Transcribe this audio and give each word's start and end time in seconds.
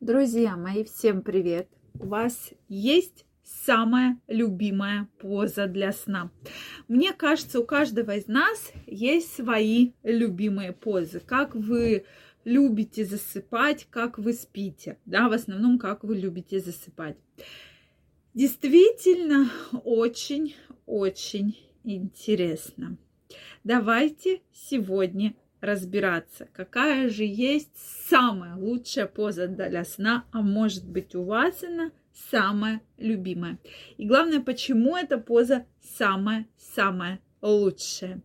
Друзья 0.00 0.56
мои, 0.56 0.84
всем 0.84 1.22
привет! 1.22 1.68
У 1.98 2.06
вас 2.06 2.52
есть 2.68 3.26
самая 3.42 4.20
любимая 4.28 5.08
поза 5.18 5.66
для 5.66 5.90
сна? 5.90 6.30
Мне 6.86 7.12
кажется, 7.12 7.58
у 7.58 7.64
каждого 7.64 8.12
из 8.12 8.28
нас 8.28 8.72
есть 8.86 9.34
свои 9.34 9.90
любимые 10.04 10.72
позы. 10.72 11.18
Как 11.18 11.56
вы 11.56 12.04
любите 12.44 13.04
засыпать, 13.04 13.88
как 13.90 14.20
вы 14.20 14.34
спите, 14.34 14.98
да, 15.04 15.28
в 15.28 15.32
основном, 15.32 15.80
как 15.80 16.04
вы 16.04 16.14
любите 16.14 16.60
засыпать. 16.60 17.16
Действительно, 18.34 19.50
очень-очень 19.82 21.58
интересно. 21.82 22.98
Давайте 23.64 24.42
сегодня 24.52 25.34
разбираться, 25.60 26.48
какая 26.52 27.08
же 27.08 27.24
есть 27.24 27.70
самая 28.08 28.56
лучшая 28.56 29.06
поза 29.06 29.46
для 29.48 29.84
сна, 29.84 30.24
а 30.32 30.42
может 30.42 30.86
быть 30.88 31.14
у 31.14 31.24
вас 31.24 31.62
она 31.62 31.90
самая 32.30 32.80
любимая. 32.96 33.58
И 33.96 34.06
главное, 34.06 34.40
почему 34.40 34.96
эта 34.96 35.18
поза 35.18 35.66
самая-самая 35.80 37.20
лучшая. 37.40 38.20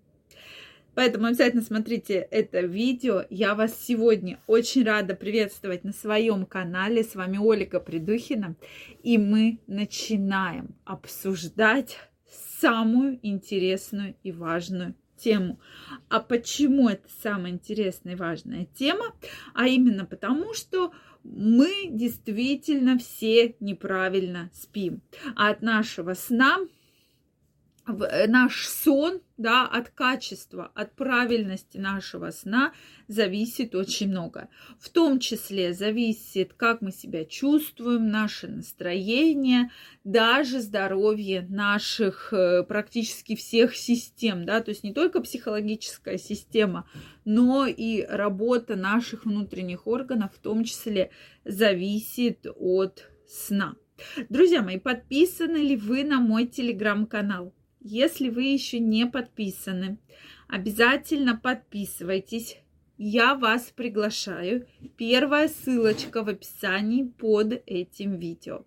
Поэтому 0.96 1.26
обязательно 1.26 1.64
смотрите 1.64 2.16
это 2.30 2.60
видео. 2.60 3.24
Я 3.32 3.56
вас 3.56 3.76
сегодня 3.84 4.40
очень 4.46 4.84
рада 4.84 5.16
приветствовать 5.16 5.84
на 5.84 5.92
своем 5.92 6.46
канале. 6.46 7.04
С 7.04 7.16
вами 7.16 7.38
Ольга 7.38 7.80
Придухина. 7.80 8.56
И 9.02 9.18
мы 9.18 9.60
начинаем 9.66 10.76
обсуждать 10.86 11.98
самую 12.60 13.20
интересную 13.24 14.16
и 14.22 14.32
важную 14.32 14.94
тему. 15.18 15.60
А 16.10 16.20
почему 16.20 16.90
это 16.90 17.08
самая 17.22 17.52
интересная 17.52 18.14
и 18.14 18.18
важная 18.18 18.68
тема? 18.76 19.14
А 19.54 19.68
именно 19.68 20.06
потому, 20.06 20.54
что 20.54 20.92
мы 21.24 21.88
действительно 21.90 22.98
все 22.98 23.56
неправильно 23.60 24.50
спим. 24.54 25.02
А 25.36 25.50
от 25.50 25.62
нашего 25.62 26.14
сна 26.14 26.58
наш 27.86 28.68
сон, 28.68 29.22
да, 29.38 29.68
от 29.68 29.90
качества, 29.90 30.72
от 30.74 30.96
правильности 30.96 31.78
нашего 31.78 32.32
сна 32.32 32.72
зависит 33.08 33.76
очень 33.76 34.10
много. 34.10 34.48
В 34.80 34.90
том 34.90 35.20
числе 35.20 35.74
зависит, 35.74 36.54
как 36.54 36.82
мы 36.82 36.92
себя 36.92 37.26
чувствуем, 37.26 38.10
наше 38.10 38.48
настроение, 38.48 39.70
даже 40.06 40.62
здоровье 40.62 41.46
наших 41.50 42.32
э, 42.32 42.64
практически 42.64 43.36
всех 43.36 43.76
систем, 43.76 44.46
да, 44.46 44.62
то 44.62 44.70
есть 44.70 44.84
не 44.84 44.94
только 44.94 45.20
психологическая 45.20 46.18
система, 46.18 46.88
но 47.26 47.66
и 47.66 48.04
работа 48.04 48.76
наших 48.76 49.26
внутренних 49.26 49.88
органов 49.88 50.32
в 50.34 50.40
том 50.40 50.64
числе 50.64 51.12
зависит 51.44 52.46
от 52.56 53.10
сна. 53.28 53.76
Друзья 54.30 54.62
мои, 54.62 54.80
подписаны 54.80 55.58
ли 55.58 55.76
вы 55.76 56.04
на 56.04 56.20
мой 56.20 56.48
телеграм-канал? 56.48 57.54
Если 57.84 58.30
вы 58.30 58.44
еще 58.44 58.80
не 58.80 59.06
подписаны, 59.06 59.98
обязательно 60.48 61.36
подписывайтесь. 61.36 62.58
Я 62.98 63.36
вас 63.36 63.74
приглашаю. 63.76 64.68
Первая 64.96 65.50
ссылочка 65.50 66.24
в 66.24 66.30
описании 66.30 67.04
под 67.04 67.62
этим 67.66 68.18
видео. 68.18 68.64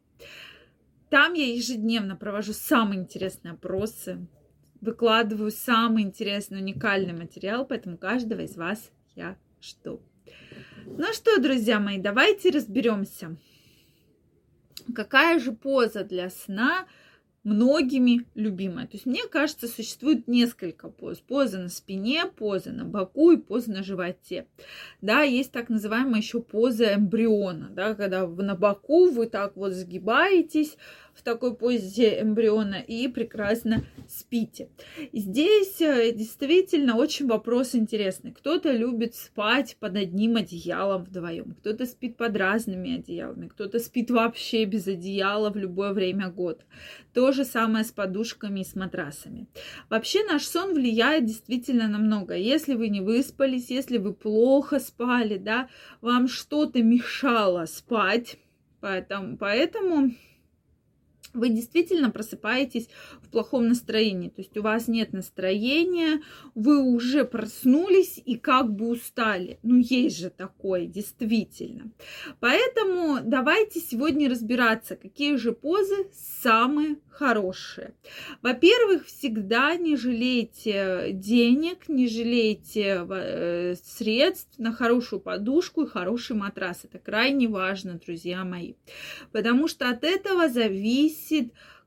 Там 1.08 1.32
я 1.32 1.50
ежедневно 1.50 2.14
провожу 2.14 2.52
самые 2.52 3.00
интересные 3.00 3.52
опросы, 3.52 4.26
выкладываю 4.82 5.50
самый 5.50 6.02
интересный, 6.02 6.60
уникальный 6.60 7.14
материал, 7.14 7.64
поэтому 7.64 7.96
каждого 7.96 8.42
из 8.42 8.54
вас 8.56 8.90
я 9.14 9.38
жду. 9.62 10.02
Ну 10.84 11.06
что, 11.14 11.40
друзья 11.40 11.80
мои, 11.80 11.98
давайте 11.98 12.50
разберемся. 12.50 13.34
Какая 14.94 15.38
же 15.40 15.52
поза 15.52 16.04
для 16.04 16.28
сна– 16.28 16.86
многими 17.46 18.26
любимая. 18.34 18.86
То 18.86 18.94
есть, 18.94 19.06
мне 19.06 19.22
кажется, 19.30 19.68
существует 19.68 20.26
несколько 20.26 20.88
поз. 20.88 21.20
Поза 21.20 21.58
на 21.58 21.68
спине, 21.68 22.26
поза 22.26 22.72
на 22.72 22.84
боку 22.84 23.30
и 23.30 23.36
поза 23.36 23.70
на 23.70 23.84
животе. 23.84 24.46
Да, 25.00 25.22
есть 25.22 25.52
так 25.52 25.68
называемая 25.68 26.20
еще 26.20 26.40
поза 26.40 26.94
эмбриона, 26.94 27.68
да, 27.70 27.94
когда 27.94 28.26
на 28.26 28.56
боку 28.56 29.10
вы 29.10 29.26
так 29.26 29.56
вот 29.56 29.72
сгибаетесь, 29.74 30.76
в 31.16 31.22
такой 31.22 31.56
позе 31.56 32.20
эмбриона 32.20 32.76
и 32.76 33.08
прекрасно 33.08 33.84
спите. 34.06 34.68
Здесь 35.12 35.80
э, 35.80 36.12
действительно 36.12 36.96
очень 36.96 37.26
вопрос 37.26 37.74
интересный. 37.74 38.32
Кто-то 38.32 38.70
любит 38.70 39.14
спать 39.14 39.76
под 39.80 39.96
одним 39.96 40.36
одеялом 40.36 41.04
вдвоем, 41.04 41.56
кто-то 41.60 41.86
спит 41.86 42.16
под 42.16 42.36
разными 42.36 42.98
одеялами, 42.98 43.48
кто-то 43.48 43.78
спит 43.78 44.10
вообще 44.10 44.64
без 44.64 44.86
одеяла 44.86 45.50
в 45.50 45.56
любое 45.56 45.92
время 45.92 46.28
года. 46.28 46.60
То 47.14 47.32
же 47.32 47.44
самое 47.44 47.84
с 47.84 47.92
подушками 47.92 48.60
и 48.60 48.64
с 48.64 48.74
матрасами. 48.74 49.46
Вообще 49.88 50.22
наш 50.24 50.44
сон 50.44 50.74
влияет 50.74 51.24
действительно 51.24 51.88
на 51.88 51.98
много. 51.98 52.34
Если 52.36 52.74
вы 52.74 52.88
не 52.88 53.00
выспались, 53.00 53.70
если 53.70 53.96
вы 53.96 54.12
плохо 54.12 54.78
спали, 54.78 55.38
да, 55.38 55.68
вам 56.02 56.28
что-то 56.28 56.82
мешало 56.82 57.64
спать, 57.64 58.36
поэтому, 58.80 59.38
поэтому 59.38 60.12
вы 61.36 61.50
действительно 61.50 62.10
просыпаетесь 62.10 62.88
в 63.22 63.28
плохом 63.30 63.68
настроении. 63.68 64.28
То 64.28 64.40
есть 64.40 64.56
у 64.56 64.62
вас 64.62 64.88
нет 64.88 65.12
настроения, 65.12 66.22
вы 66.54 66.82
уже 66.82 67.24
проснулись 67.24 68.20
и 68.24 68.36
как 68.36 68.72
бы 68.72 68.88
устали. 68.88 69.58
Ну, 69.62 69.76
есть 69.76 70.18
же 70.18 70.30
такое, 70.30 70.86
действительно. 70.86 71.90
Поэтому 72.40 73.18
давайте 73.22 73.80
сегодня 73.80 74.30
разбираться, 74.30 74.96
какие 74.96 75.36
же 75.36 75.52
позы 75.52 76.08
самые 76.12 76.96
хорошие. 77.08 77.94
Во-первых, 78.42 79.06
всегда 79.06 79.74
не 79.76 79.96
жалейте 79.96 81.10
денег, 81.12 81.88
не 81.88 82.08
жалейте 82.08 83.06
э, 83.08 83.74
средств 83.82 84.58
на 84.58 84.72
хорошую 84.72 85.20
подушку 85.20 85.82
и 85.82 85.88
хороший 85.88 86.36
матрас. 86.36 86.84
Это 86.84 86.98
крайне 86.98 87.48
важно, 87.48 87.94
друзья 88.04 88.44
мои. 88.44 88.74
Потому 89.32 89.66
что 89.66 89.88
от 89.88 90.04
этого 90.04 90.48
зависит 90.48 91.25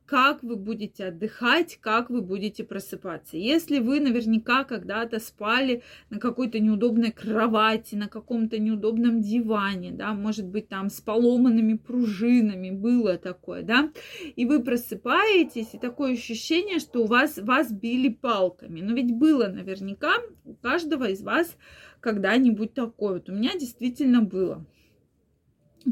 как 0.10 0.42
вы 0.42 0.56
будете 0.56 1.06
отдыхать, 1.06 1.78
как 1.80 2.10
вы 2.10 2.24
будете 2.24 2.64
просыпаться. 2.64 3.38
Если 3.38 3.78
вы 3.78 4.00
наверняка 4.00 4.64
когда-то 4.64 5.20
спали 5.20 5.84
на 6.10 6.20
какой-то 6.20 6.60
неудобной 6.60 7.12
кровати, 7.12 7.94
на 7.94 8.08
каком-то 8.08 8.58
неудобном 8.58 9.22
диване, 9.22 9.92
да, 9.92 10.14
может 10.14 10.48
быть, 10.48 10.68
там 10.68 10.90
с 10.90 11.00
поломанными 11.00 11.76
пружинами, 11.76 12.72
было 12.72 13.20
такое, 13.20 13.62
да, 13.62 13.92
и 14.36 14.46
вы 14.46 14.64
просыпаетесь, 14.64 15.76
и 15.76 15.78
такое 15.78 16.14
ощущение, 16.14 16.80
что 16.80 17.04
у 17.04 17.06
вас, 17.06 17.38
вас 17.38 17.72
били 17.72 18.10
палками. 18.10 18.82
Но 18.82 18.96
ведь 18.96 19.16
было 19.16 19.46
наверняка 19.48 20.14
у 20.44 20.56
каждого 20.56 21.10
из 21.10 21.22
вас 21.22 21.56
когда-нибудь 22.00 22.74
такое. 22.74 23.14
Вот 23.14 23.30
у 23.30 23.34
меня 23.34 23.52
действительно 23.60 24.24
было. 24.24 24.66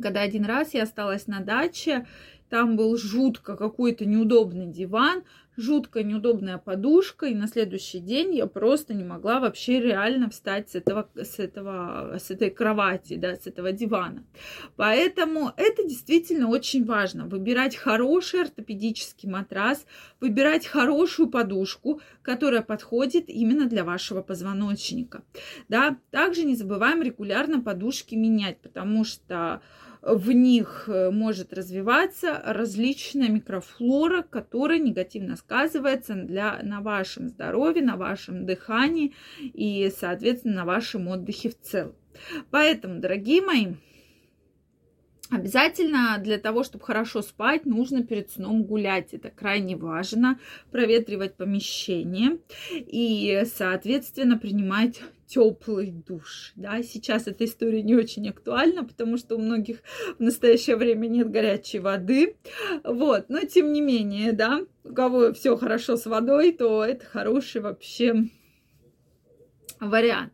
Когда 0.01 0.21
один 0.21 0.45
раз 0.45 0.73
я 0.73 0.83
осталась 0.83 1.27
на 1.27 1.39
даче, 1.39 2.05
там 2.49 2.75
был 2.77 2.97
жутко 2.97 3.55
какой-то 3.55 4.05
неудобный 4.05 4.67
диван, 4.67 5.23
жутко 5.57 6.03
неудобная 6.03 6.59
подушка, 6.59 7.25
и 7.25 7.35
на 7.35 7.47
следующий 7.47 7.99
день 7.99 8.35
я 8.35 8.45
просто 8.45 8.93
не 8.93 9.03
могла 9.03 9.39
вообще 9.39 9.81
реально 9.81 10.29
встать 10.29 10.69
с 10.69 10.75
этого, 10.75 11.09
с 11.15 11.39
этого, 11.39 12.17
с 12.19 12.29
этой 12.29 12.51
кровати, 12.51 13.15
да, 13.15 13.35
с 13.35 13.47
этого 13.47 13.71
дивана. 13.71 14.23
Поэтому 14.75 15.51
это 15.57 15.83
действительно 15.83 16.47
очень 16.47 16.85
важно. 16.85 17.25
Выбирать 17.25 17.75
хороший 17.75 18.43
ортопедический 18.43 19.27
матрас, 19.27 19.85
выбирать 20.21 20.67
хорошую 20.67 21.29
подушку, 21.29 22.01
которая 22.21 22.61
подходит 22.61 23.25
именно 23.27 23.65
для 23.65 23.83
вашего 23.83 24.21
позвоночника. 24.21 25.23
Да, 25.69 25.97
также 26.11 26.43
не 26.43 26.55
забываем 26.55 27.01
регулярно 27.01 27.61
подушки 27.61 28.13
менять, 28.13 28.59
потому 28.61 29.03
что 29.03 29.61
в 30.15 30.31
них 30.31 30.85
э, 30.87 31.11
может 31.11 31.53
развиваться 31.53 32.41
различная 32.45 33.27
микрофлора, 33.27 34.21
которая 34.21 34.79
негативно 34.79 35.35
сказывается 35.35 36.15
для, 36.15 36.61
на 36.63 36.81
вашем 36.81 37.27
здоровье, 37.27 37.83
на 37.83 37.97
вашем 37.97 38.45
дыхании 38.45 39.13
и, 39.39 39.91
соответственно, 39.95 40.55
на 40.55 40.65
вашем 40.65 41.07
отдыхе 41.09 41.49
в 41.49 41.59
целом. 41.59 41.95
Поэтому, 42.51 42.99
дорогие 42.99 43.41
мои, 43.41 43.67
Обязательно 45.29 46.17
для 46.23 46.37
того, 46.37 46.63
чтобы 46.63 46.85
хорошо 46.85 47.21
спать, 47.21 47.65
нужно 47.65 48.01
перед 48.01 48.31
сном 48.31 48.63
гулять. 48.63 49.13
Это 49.13 49.29
крайне 49.29 49.75
важно. 49.75 50.39
Проветривать 50.71 51.35
помещение 51.35 52.37
и, 52.71 53.43
соответственно, 53.45 54.37
принимать 54.37 55.01
теплый 55.27 55.91
душ. 55.91 56.53
Да, 56.55 56.81
сейчас 56.81 57.27
эта 57.27 57.45
история 57.45 57.83
не 57.83 57.95
очень 57.95 58.27
актуальна, 58.29 58.83
потому 58.83 59.17
что 59.17 59.35
у 59.35 59.39
многих 59.39 59.79
в 60.17 60.21
настоящее 60.21 60.77
время 60.77 61.07
нет 61.07 61.29
горячей 61.29 61.79
воды. 61.79 62.37
Вот, 62.83 63.29
но 63.29 63.41
тем 63.41 63.73
не 63.73 63.81
менее, 63.81 64.31
да, 64.31 64.61
у 64.83 64.93
кого 64.93 65.33
все 65.33 65.57
хорошо 65.57 65.97
с 65.97 66.05
водой, 66.05 66.53
то 66.53 66.83
это 66.83 67.05
хороший 67.05 67.61
вообще 67.61 68.29
вариант. 69.79 70.33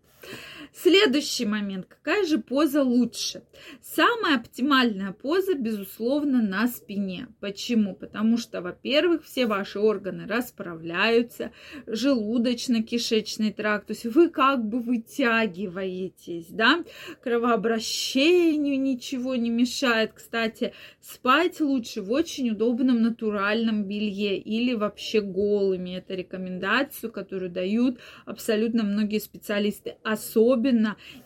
Следующий 0.75 1.45
момент. 1.45 1.85
Какая 1.87 2.25
же 2.25 2.39
поза 2.39 2.81
лучше? 2.81 3.43
Самая 3.81 4.37
оптимальная 4.37 5.11
поза, 5.11 5.53
безусловно, 5.53 6.41
на 6.41 6.67
спине. 6.67 7.27
Почему? 7.39 7.93
Потому 7.95 8.37
что, 8.37 8.61
во-первых, 8.61 9.23
все 9.23 9.45
ваши 9.45 9.79
органы 9.79 10.25
расправляются, 10.27 11.51
желудочно-кишечный 11.85 13.53
тракт, 13.53 13.87
то 13.87 13.93
есть 13.93 14.05
вы 14.05 14.29
как 14.29 14.65
бы 14.65 14.79
вытягиваетесь, 14.79 16.47
да, 16.49 16.83
кровообращению 17.21 18.81
ничего 18.81 19.35
не 19.35 19.51
мешает. 19.51 20.13
Кстати, 20.13 20.73
спать 20.99 21.61
лучше 21.61 22.01
в 22.01 22.11
очень 22.11 22.49
удобном 22.49 23.03
натуральном 23.03 23.83
белье 23.83 24.37
или 24.39 24.73
вообще 24.73 25.21
голыми. 25.21 25.97
Это 25.97 26.15
рекомендацию, 26.15 27.11
которую 27.11 27.51
дают 27.51 27.99
абсолютно 28.25 28.83
многие 28.83 29.19
специалисты. 29.19 29.97
Особенно, 30.03 30.62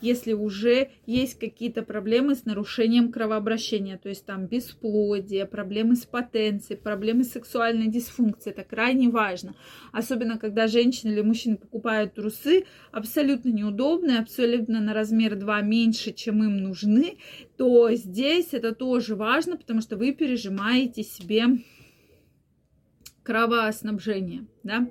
если 0.02 0.34
уже 0.34 0.90
есть 1.06 1.40
какие-то 1.40 1.84
проблемы 1.84 2.36
с 2.36 2.46
нарушением 2.46 3.12
кровообращения, 3.12 3.98
то 3.98 4.10
есть 4.10 4.26
там 4.26 4.48
бесплодие, 4.48 5.46
проблемы 5.46 5.96
с 5.96 6.06
потенцией, 6.06 6.80
проблемы 6.80 7.24
с 7.24 7.32
сексуальной 7.32 7.88
дисфункцией. 7.88 8.54
Это 8.54 8.64
крайне 8.64 9.10
важно. 9.10 9.56
Особенно, 9.92 10.38
когда 10.38 10.68
женщины 10.68 11.12
или 11.12 11.22
мужчины 11.22 11.58
покупают 11.58 12.16
трусы 12.16 12.66
абсолютно 12.92 13.50
неудобные, 13.50 14.20
абсолютно 14.20 14.80
на 14.80 14.94
размер 14.94 15.36
2 15.36 15.62
меньше, 15.62 16.14
чем 16.14 16.44
им 16.44 16.58
нужны, 16.58 17.18
то 17.58 17.92
здесь 17.94 18.54
это 18.54 18.74
тоже 18.74 19.16
важно, 19.16 19.58
потому 19.58 19.82
что 19.82 19.98
вы 19.98 20.14
пережимаете 20.14 21.04
себе 21.04 21.46
кровоснабжение, 23.24 24.46
да. 24.64 24.88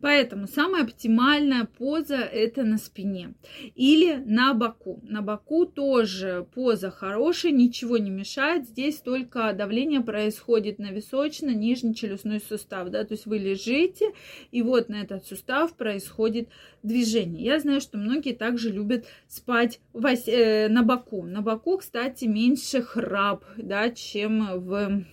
Поэтому 0.00 0.46
самая 0.46 0.84
оптимальная 0.84 1.64
поза 1.64 2.16
это 2.16 2.62
на 2.62 2.78
спине 2.78 3.34
или 3.74 4.16
на 4.16 4.54
боку. 4.54 5.00
На 5.02 5.22
боку 5.22 5.66
тоже 5.66 6.46
поза 6.54 6.90
хорошая, 6.90 7.52
ничего 7.52 7.98
не 7.98 8.10
мешает. 8.10 8.66
Здесь 8.66 8.96
только 9.00 9.52
давление 9.52 10.00
происходит 10.00 10.78
на 10.78 10.90
височно-нижний 10.90 11.94
челюстной 11.94 12.40
сустав, 12.40 12.90
да, 12.90 13.04
то 13.04 13.14
есть 13.14 13.26
вы 13.26 13.38
лежите 13.38 14.12
и 14.50 14.62
вот 14.62 14.88
на 14.88 15.02
этот 15.02 15.26
сустав 15.26 15.74
происходит 15.74 16.48
движение. 16.82 17.44
Я 17.44 17.60
знаю, 17.60 17.80
что 17.80 17.98
многие 17.98 18.32
также 18.32 18.70
любят 18.70 19.06
спать 19.28 19.80
э, 19.94 20.68
на 20.68 20.82
боку. 20.82 21.24
На 21.24 21.42
боку, 21.42 21.78
кстати, 21.78 22.24
меньше 22.24 22.82
храп, 22.82 23.44
да, 23.56 23.90
чем 23.90 24.60
в 24.60 25.04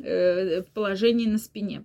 Э, 0.00 0.62
положении 0.74 1.26
на 1.26 1.38
спине. 1.38 1.84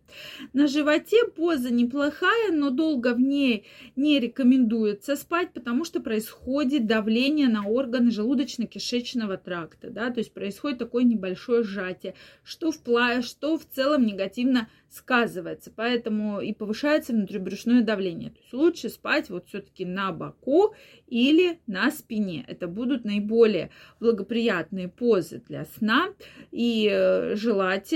На 0.54 0.68
животе 0.68 1.26
поза 1.36 1.74
неплохая, 1.74 2.52
но 2.52 2.70
долго 2.70 3.14
в 3.16 3.20
ней 3.20 3.66
не 3.96 4.20
рекомендуется 4.20 5.16
спать, 5.16 5.52
потому 5.52 5.84
что 5.84 6.00
происходит 6.00 6.86
давление 6.86 7.48
на 7.48 7.66
органы 7.66 8.12
желудочно-кишечного 8.12 9.38
тракта, 9.38 9.90
да, 9.90 10.12
то 10.12 10.20
есть 10.20 10.32
происходит 10.32 10.78
такое 10.78 11.04
небольшое 11.04 11.64
сжатие, 11.64 12.14
что 12.44 12.72
в, 12.72 13.22
что 13.24 13.58
в 13.58 13.66
целом 13.66 14.06
негативно 14.06 14.68
сказывается, 14.94 15.72
поэтому 15.76 16.40
и 16.40 16.54
повышается 16.54 17.14
внутрибрюшное 17.14 17.82
давление. 17.82 18.30
То 18.30 18.40
есть 18.40 18.54
лучше 18.54 18.90
спать 18.90 19.30
вот 19.32 19.48
все-таки 19.48 19.86
на 19.86 20.12
боку 20.12 20.76
или 21.08 21.60
на 21.66 21.90
спине. 21.90 22.46
Это 22.48 22.68
будут 22.68 23.04
наиболее 23.04 23.72
благоприятные 24.00 24.88
позы 24.88 25.42
для 25.48 25.66
сна. 25.66 26.10
И 26.52 26.88
э, 26.92 27.36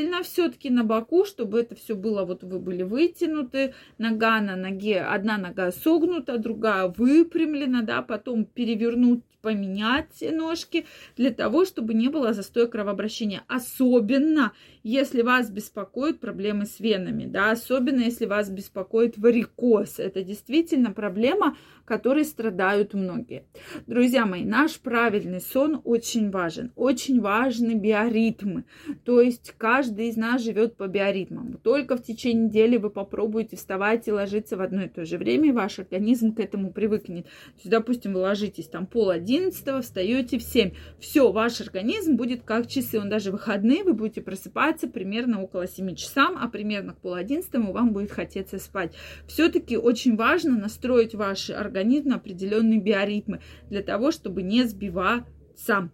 желательно 0.07 0.23
все-таки 0.23 0.69
на 0.69 0.83
боку, 0.83 1.25
чтобы 1.25 1.59
это 1.59 1.75
все 1.75 1.95
было, 1.95 2.25
вот 2.25 2.43
вы 2.43 2.59
были 2.59 2.83
вытянуты, 2.83 3.73
нога 3.97 4.39
на 4.41 4.55
ноге, 4.55 5.01
одна 5.01 5.37
нога 5.37 5.71
согнута, 5.71 6.37
другая 6.37 6.87
выпрямлена, 6.87 7.81
да, 7.81 8.01
потом 8.01 8.45
перевернуть 8.45 9.23
поменять 9.41 10.21
ножки 10.33 10.85
для 11.15 11.31
того, 11.31 11.63
чтобы 11.63 11.93
не 11.93 12.09
было 12.09 12.33
застоя 12.33 12.65
кровообращения. 12.65 13.43
Особенно, 13.47 14.51
если 14.83 15.21
вас 15.21 15.49
беспокоят 15.49 16.19
проблемы 16.19 16.65
с 16.65 16.79
венами, 16.79 17.25
да, 17.25 17.51
особенно 17.51 18.01
если 18.01 18.25
вас 18.25 18.49
беспокоит 18.49 19.17
варикоз. 19.17 19.99
Это 19.99 20.23
действительно 20.23 20.91
проблема, 20.91 21.55
которой 21.87 22.25
страдают 22.25 22.93
многие. 22.93 23.45
Друзья 23.87 24.25
мои, 24.25 24.43
наш 24.43 24.77
правильный 24.77 25.39
сон 25.39 25.81
очень 25.85 26.29
важен. 26.29 26.73
Очень 26.75 27.21
важны 27.21 27.75
биоритмы. 27.75 28.65
То 29.05 29.21
есть 29.21 29.55
каждый 29.57 30.09
из 30.09 30.17
нас 30.17 30.43
живет 30.43 30.75
по 30.75 30.87
биоритмам. 30.87 31.53
Только 31.63 31.95
в 31.95 32.03
течение 32.03 32.47
недели 32.47 32.75
вы 32.75 32.89
попробуете 32.89 33.55
вставать 33.55 34.07
и 34.07 34.11
ложиться 34.11 34.57
в 34.57 34.61
одно 34.61 34.83
и 34.83 34.89
то 34.89 35.05
же 35.05 35.17
время, 35.17 35.49
и 35.49 35.53
ваш 35.53 35.79
организм 35.79 36.35
к 36.35 36.41
этому 36.41 36.73
привыкнет. 36.73 37.25
То 37.25 37.31
есть, 37.59 37.69
допустим, 37.69 38.13
вы 38.13 38.19
ложитесь 38.19 38.67
там 38.67 38.85
пол 38.85 39.09
одиннадцатого, 39.09 39.81
встаете 39.81 40.39
в 40.39 40.43
семь. 40.43 40.71
Все, 40.99 41.31
ваш 41.31 41.61
организм 41.61 42.17
будет 42.17 42.43
как 42.43 42.67
часы. 42.67 42.99
Он 42.99 43.09
даже 43.09 43.31
выходные, 43.31 43.85
вы 43.85 43.93
будете 43.93 44.21
просыпаться 44.21 44.89
примерно 44.89 45.41
около 45.41 45.67
7 45.67 45.95
часам, 45.95 46.37
а 46.37 46.49
примерно 46.49 46.93
к 46.93 46.97
пол 46.97 47.13
одиннадцатому 47.13 47.71
вам 47.71 47.93
будет 47.93 48.11
хотеться 48.11 48.59
спать. 48.59 48.93
Все-таки 49.27 49.77
очень 49.77 50.17
важно 50.17 50.57
настроить 50.57 51.15
ваш 51.15 51.49
организм 51.49 51.76
организм 51.77 52.09
на 52.09 52.15
определенные 52.15 52.79
биоритмы 52.79 53.41
для 53.69 53.81
того, 53.81 54.11
чтобы 54.11 54.41
не 54.41 54.63
сбиваться. 54.63 55.89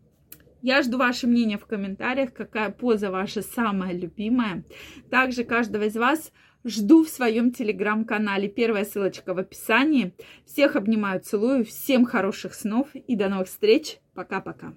Я 0.61 0.81
жду 0.81 0.97
ваше 0.97 1.27
мнение 1.27 1.57
в 1.57 1.65
комментариях, 1.65 2.33
какая 2.33 2.69
поза 2.69 3.11
ваша 3.11 3.41
самая 3.41 3.91
любимая. 3.91 4.63
Также 5.09 5.43
каждого 5.43 5.83
из 5.83 5.95
вас 5.95 6.31
жду 6.63 7.03
в 7.03 7.09
своем 7.09 7.51
телеграм-канале. 7.51 8.47
Первая 8.47 8.85
ссылочка 8.85 9.33
в 9.33 9.39
описании. 9.39 10.13
Всех 10.45 10.77
обнимаю, 10.77 11.19
целую. 11.19 11.65
Всем 11.65 12.05
хороших 12.05 12.53
снов 12.53 12.87
и 12.95 13.15
до 13.17 13.27
новых 13.27 13.47
встреч. 13.47 13.97
Пока-пока. 14.13 14.73